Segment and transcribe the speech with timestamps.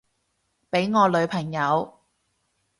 [0.71, 1.93] 畀我女朋友